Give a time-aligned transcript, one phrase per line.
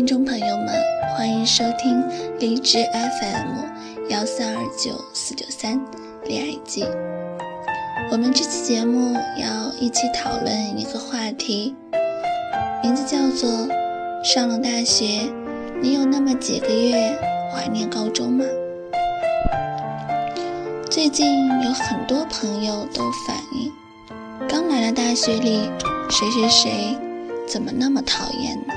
[0.00, 0.68] 听众朋友们，
[1.14, 2.02] 欢迎收听
[2.38, 2.78] 荔枝
[3.20, 5.78] FM 幺三二九四九三
[6.24, 6.86] 恋爱记。
[8.10, 11.76] 我们这期节目要一起讨论一个话题，
[12.82, 13.68] 名字叫做
[14.24, 15.30] “上了大学，
[15.82, 17.14] 你有那么几个月
[17.52, 18.42] 怀念高中吗？”
[20.90, 23.70] 最近有很多朋友都反映，
[24.48, 25.68] 刚来了大学里，
[26.08, 26.96] 谁谁谁
[27.46, 28.72] 怎么那么讨厌呢？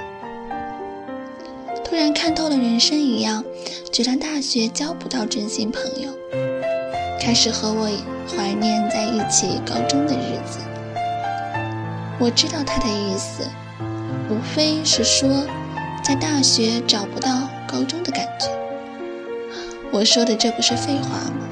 [1.93, 3.45] 突然看透了人生一样，
[3.91, 6.09] 觉得大学交不到真心朋友，
[7.21, 7.87] 开始和我
[8.27, 10.57] 怀念在一起高中的日子。
[12.19, 13.47] 我知道他的意思，
[14.27, 15.45] 无非是说
[16.03, 18.47] 在大学找不到高中的感觉。
[19.91, 21.47] 我说的这不是废话吗？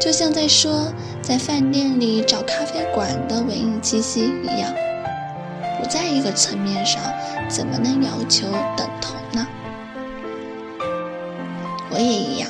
[0.00, 0.90] 就像在说
[1.20, 4.72] 在饭店里找咖啡馆的文艺气息一样，
[5.80, 7.02] 不在一个层面上，
[7.48, 8.46] 怎么能要求
[8.76, 9.46] 等同呢？
[11.90, 12.48] 我也一样，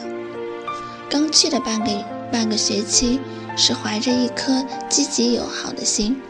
[1.10, 1.90] 刚去的半个
[2.32, 3.20] 半个学期，
[3.56, 6.20] 是怀着一颗积极友好的心，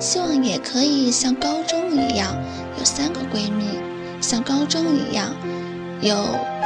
[0.00, 2.34] 希望也可以像高中一样
[2.78, 3.78] 有三个闺蜜，
[4.20, 5.34] 像高中一样
[6.00, 6.16] 有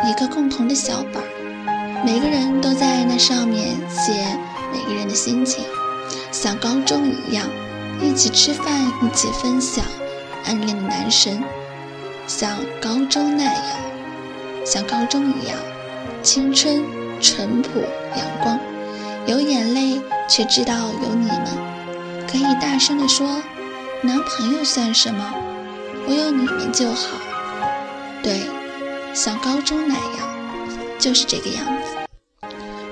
[0.09, 4.13] 一个共同的小本儿，每个人都在那上面写
[4.73, 5.65] 每个人的心情，
[6.31, 7.47] 像高中一样
[8.03, 9.85] 一起吃饭，一起分享
[10.45, 11.43] 暗恋的男神，
[12.27, 13.55] 像高中那样，
[14.65, 15.57] 像高中一样。
[16.23, 16.85] 青春
[17.21, 17.81] 淳朴
[18.17, 18.59] 阳光，
[19.27, 21.47] 有眼泪却知道有你们，
[22.29, 23.41] 可以大声地说
[24.03, 25.35] ：“男朋友算什么？
[26.09, 27.17] 我有你们就好。”
[28.25, 28.43] 对，
[29.15, 30.29] 像高中那样，
[30.99, 32.49] 就是这个样子。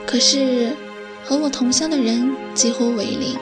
[0.06, 0.76] 可是
[1.24, 3.36] 和我同乡的人几乎为零，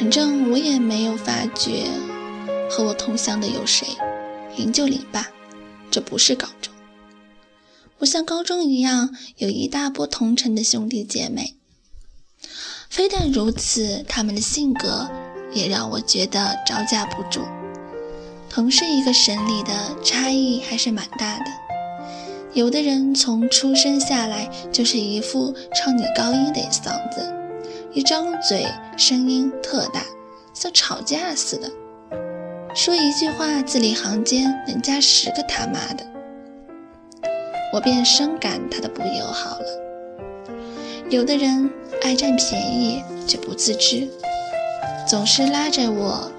[0.00, 1.84] 反正我也没有发觉
[2.70, 3.86] 和我同乡的有谁，
[4.56, 5.28] 零就零吧，
[5.90, 6.72] 这不是高中。
[7.98, 11.54] 我像高中一样，有一大波同城的兄弟姐妹。
[12.88, 15.10] 非但如此，他们的性格
[15.52, 17.42] 也让我觉得招架不住。
[18.48, 21.44] 同是一个省里的，差异还是蛮大的。
[22.54, 27.30] 有的人从出生下来就是一副唱女高音的嗓子，
[27.92, 28.64] 一张嘴
[28.96, 30.04] 声音特大，
[30.54, 31.68] 像吵架似的，
[32.72, 36.06] 说一句话字里行间能加十个他妈的。
[37.72, 39.66] 我便深感他的不友好了。
[41.08, 41.68] 有的人
[42.02, 44.08] 爱占便宜却不自知，
[45.04, 46.30] 总是拉着我，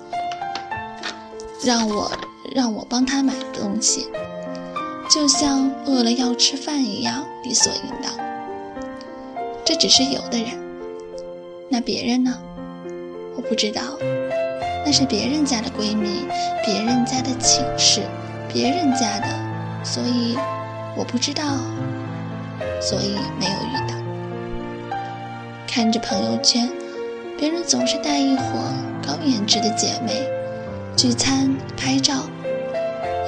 [1.66, 2.10] 让我
[2.56, 4.08] 让我帮他买东西，
[5.10, 8.14] 就像饿了要吃饭一样理所应当。
[9.66, 10.52] 这只是有的人，
[11.74, 12.38] 那别人呢？
[13.34, 13.98] 我不知道，
[14.86, 16.26] 那是别人家的闺蜜，
[16.66, 18.02] 别人家的寝室，
[18.52, 19.28] 别人家的，
[19.84, 20.38] 所以。
[20.94, 21.44] 我不知道，
[22.82, 23.96] 所以没有遇到。
[25.66, 26.70] 看着朋友圈，
[27.38, 28.44] 别人总是带一伙
[29.02, 30.28] 高颜值的姐妹
[30.98, 32.26] 聚餐拍照，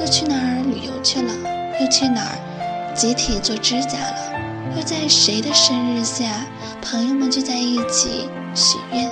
[0.02, 1.31] 又去哪儿旅游去了，
[1.80, 6.46] 又去哪儿集体做指甲了，又在谁的生日下，
[6.84, 9.10] 朋友们聚在一起许愿。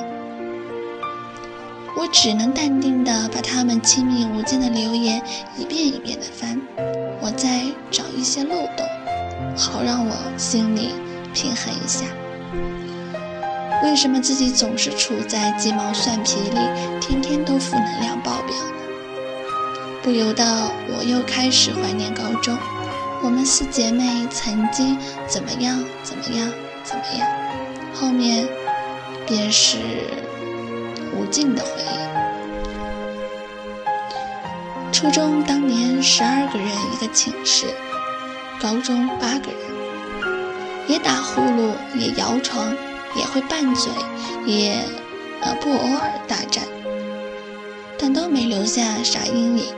[1.95, 5.21] 我只能淡定地把他们亲密无间的留言
[5.57, 6.59] 一遍一遍地翻。
[7.21, 8.85] 我在找一些漏洞，
[9.55, 10.89] 好让我心里
[11.33, 12.05] 平衡一下。
[13.83, 18.73] 为什么自己总是处在鸡毛蒜皮里，天天都负能量爆表呢？
[20.03, 20.43] 不由得
[20.89, 22.57] 我又开始怀念高中，
[23.23, 26.51] 我们四姐妹曾经怎么样怎么样
[26.83, 27.27] 怎么样，
[27.93, 28.47] 后面
[29.27, 29.77] 便是
[31.15, 31.85] 无尽的回忆。
[34.91, 37.67] 初中当年十二个人一个寝室，
[38.61, 39.59] 高中八个人，
[40.87, 42.75] 也打呼噜，也摇床，
[43.15, 43.91] 也会拌嘴，
[44.45, 44.83] 也
[45.41, 46.63] 呃不偶尔大战，
[47.97, 49.73] 但都没留下啥阴影。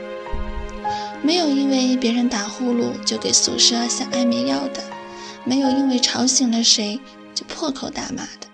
[1.22, 4.82] 没有因为别人打呼噜就给宿舍下安眠药的，
[5.44, 7.00] 没有因为吵醒了谁
[7.34, 8.46] 就破口大骂的，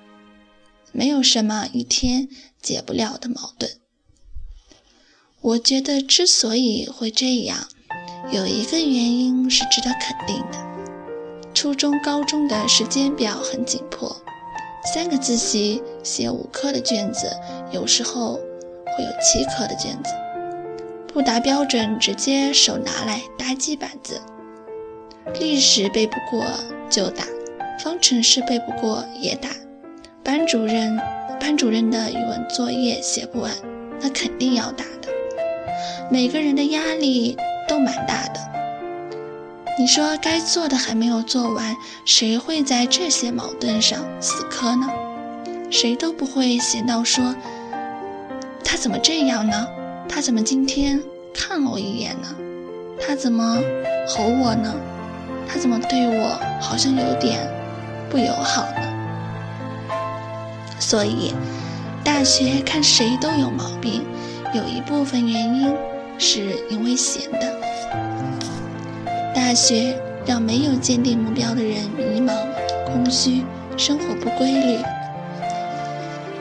[0.92, 2.28] 没有什么一天
[2.60, 3.70] 解不了的矛盾。
[5.40, 7.68] 我觉得之所以会这样，
[8.30, 14.14] 有一个原因是值得肯定的：初中、高中的时间表很紧迫，
[14.92, 17.30] 三个自习写五科的卷子，
[17.72, 20.10] 有时候会有七科的卷子，
[21.06, 24.20] 不达标准直接手拿来打几板子。
[25.38, 26.44] 历史背不过
[26.90, 27.24] 就打，
[27.82, 29.48] 方程式背不过也打。
[30.22, 31.00] 班主任
[31.40, 33.50] 班主任的语文作业写不完，
[34.00, 35.08] 那肯定要打的。
[36.10, 37.36] 每个人的压力
[37.66, 38.40] 都蛮大的。
[39.78, 41.74] 你说该做的还没有做完，
[42.04, 44.86] 谁会在这些矛盾上死磕呢？
[45.70, 47.34] 谁都不会闲到说
[48.62, 49.66] 他怎么这样呢？
[50.06, 51.00] 他怎么今天
[51.32, 52.28] 看了我一眼呢？
[53.00, 53.56] 他怎么
[54.06, 54.74] 吼我呢？
[55.48, 57.38] 他怎么对我好像有点
[58.10, 58.82] 不友好呢？
[60.80, 61.32] 所以，
[62.02, 64.04] 大学看谁都有毛病，
[64.52, 65.72] 有一部分原因
[66.18, 67.54] 是因为闲的。
[69.32, 69.96] 大学
[70.26, 72.34] 让没有坚定目标的人迷茫、
[72.84, 73.44] 空虚，
[73.76, 74.78] 生活不规律，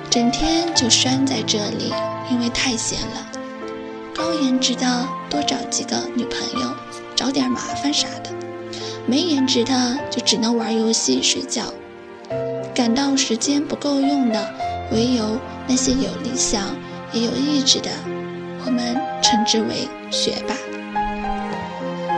[0.10, 1.94] 整天就拴在这里，
[2.32, 3.28] 因为太闲了。
[4.16, 6.76] 高颜值的多找几个女朋友，
[7.16, 8.32] 找点麻烦啥的；
[9.06, 11.64] 没颜值的就只能玩游戏、睡觉。
[12.76, 14.54] 感到时间不够用的，
[14.92, 15.38] 唯有
[15.68, 16.76] 那些有理想
[17.12, 17.90] 也有意志的，
[18.66, 20.56] 我们称之为学霸。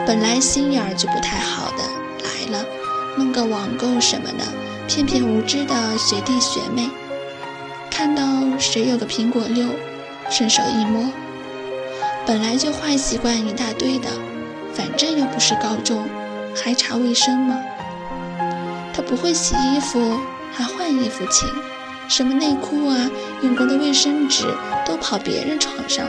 [0.06, 1.84] 本来心眼儿就不太好的
[2.24, 2.66] 来了，
[3.18, 4.46] 弄个网购什么的，
[4.88, 6.90] 骗骗无知的学弟学妹。
[7.90, 8.24] 看到
[8.60, 9.68] 谁有个苹果六，
[10.30, 11.10] 顺手一摸。
[12.26, 14.10] 本来就坏习惯一大堆的，
[14.74, 16.08] 反正又不是高中，
[16.56, 17.60] 还查卫生吗？
[18.94, 20.20] 他不会洗衣服，
[20.54, 21.50] 还换衣服勤，
[22.10, 23.10] 什么内裤啊，
[23.42, 24.46] 用过的卫生纸
[24.86, 26.08] 都跑别人床上。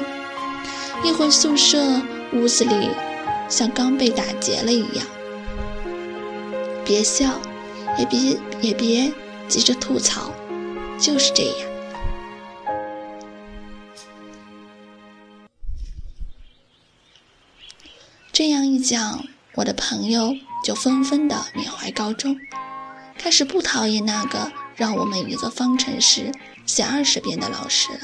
[1.05, 2.01] 一回宿舍，
[2.33, 2.91] 屋子里。
[3.49, 5.05] 像刚被打劫了一样，
[6.87, 7.39] 别笑，
[7.99, 9.13] 也别也别
[9.47, 10.33] 急着吐槽，
[10.99, 11.69] 就是这样。
[18.33, 19.23] 这样一讲，
[19.55, 20.35] 我的朋友
[20.65, 22.39] 就纷纷的缅怀高中，
[23.19, 26.33] 开始不讨厌那个让我们一个方程式
[26.65, 28.01] 写二十遍的老师了。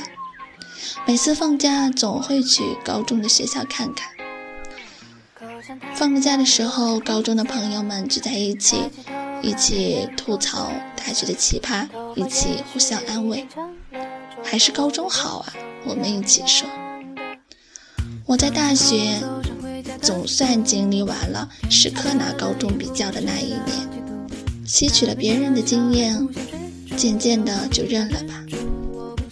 [1.07, 4.11] 每次放假，总会去高中的学校看看。
[5.95, 8.91] 放了假的时候，高中的朋友们聚在一起，
[9.43, 13.47] 一起吐槽大学的奇葩，一起互相安慰。
[14.45, 15.53] 还是高中好啊！
[15.85, 16.69] 我们一起说。
[18.27, 19.21] 我在大学
[20.01, 23.89] 总算经历完了时刻拿高中比较的那一年，
[24.67, 26.17] 吸取了别人的经验，
[26.97, 28.45] 渐渐的就认了吧。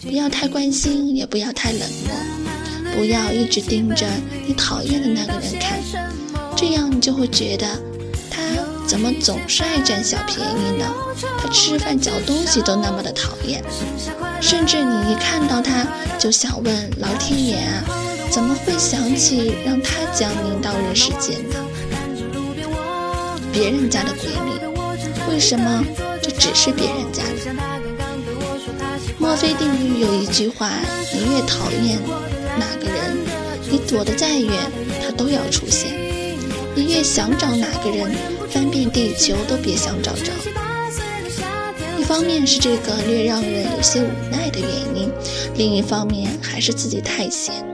[0.01, 4.05] 不要太关心，也不要太冷漠，不要一直盯着
[4.47, 5.79] 你讨厌的那个人看。
[6.55, 7.67] 这样你就会觉得，
[8.29, 8.41] 他
[8.87, 10.85] 怎么总是爱占小便宜呢？
[11.39, 13.63] 他吃饭嚼东西都那么的讨厌，
[14.39, 15.85] 甚至你一看到他
[16.17, 17.83] 就想问老天爷啊，
[18.29, 21.55] 怎么会想起让他降临到人世间呢？
[23.51, 24.51] 别人家的闺蜜，
[25.29, 25.83] 为什么
[26.21, 27.55] 就只是别人家的？
[29.17, 30.71] 墨菲定律有一句话：
[31.11, 31.99] 你越讨厌
[32.59, 33.17] 哪个人，
[33.71, 34.53] 你躲得再远，
[35.03, 35.91] 他都要出现。
[36.75, 38.15] 你越想找哪个人，
[38.51, 40.31] 翻遍地球都别想找着。
[41.97, 45.11] 一方面是这个略让人有些无奈的原因，
[45.55, 47.65] 另一方面还是自己太闲。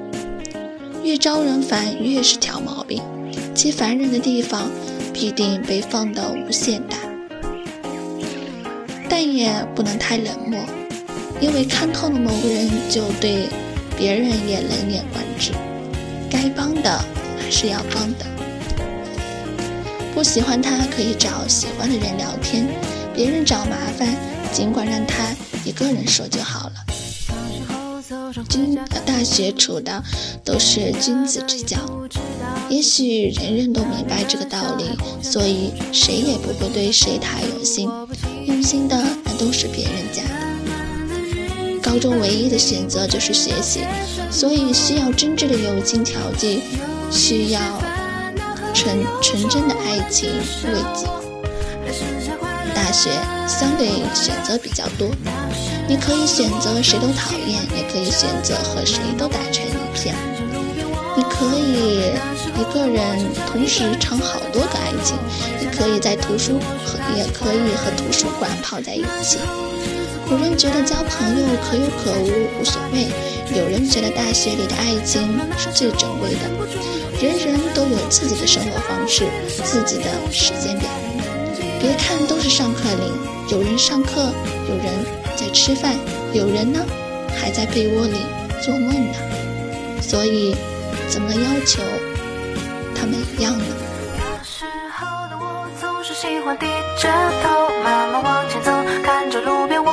[1.04, 3.02] 越招人烦，越是挑毛病，
[3.54, 4.72] 其烦人的地方
[5.12, 6.96] 必定被放得无限大。
[9.10, 10.58] 但也不能太冷漠，
[11.42, 13.50] 因为看透了某个人，就对
[13.98, 15.52] 别人也冷眼观之。
[16.32, 17.04] 该帮的
[17.38, 18.26] 还是要帮的。
[20.16, 22.64] 不喜欢他，可以找喜欢的人聊天；
[23.14, 24.16] 别人找麻烦，
[24.54, 25.36] 尽管让他
[25.66, 26.83] 一个人说就好了。
[28.50, 28.76] 君
[29.06, 30.04] 大学处的
[30.44, 31.78] 都是君子之交，
[32.70, 34.86] 也许人人都明白这个道理，
[35.22, 37.90] 所以谁也不会对谁太用心。
[38.46, 41.82] 用心的那都是别人家的。
[41.82, 43.82] 高中唯一的选择就是学习，
[44.32, 46.62] 所以需要真挚的友情调剂，
[47.12, 47.60] 需要。
[48.74, 50.32] 纯纯真的爱情
[50.66, 51.08] 慰藉。
[52.74, 53.12] 大学
[53.48, 55.10] 相对选择比较多，
[55.88, 60.16] 你可以选择谁都讨厌，也可以选择和谁都打成一片。
[61.16, 62.12] 你可以
[62.60, 65.16] 一个人同时尝好多个爱情，
[65.60, 69.38] 你可以在图书和也可以和图书馆泡在一起。
[70.32, 73.08] 有人觉得交朋友可有可无，无所谓；
[73.56, 76.50] 有人觉得大学里的爱情是最珍贵的。
[77.22, 79.28] 人人都有自己的生活方式，
[79.64, 80.90] 自己的时间表。
[81.84, 83.12] 别看都是上课铃，
[83.50, 84.32] 有人上课，
[84.70, 85.94] 有人在吃饭，
[86.32, 86.80] 有人呢
[87.36, 88.26] 还在被窝里
[88.62, 89.14] 做梦呢。
[90.02, 90.56] 所以，
[91.10, 91.82] 怎么要求
[92.96, 93.66] 他们一样呢？
[94.16, 94.64] 那时
[94.96, 96.68] 候的我总是喜欢低
[97.02, 97.10] 着
[97.44, 97.50] 头，
[97.84, 98.72] 慢慢往前走，
[99.04, 99.92] 看着路边蜗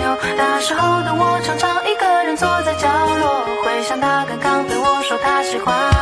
[0.00, 0.18] 牛。
[0.36, 2.88] 那时候的我常常一个人坐在角
[3.20, 5.93] 落，回想他刚刚对我说他喜欢。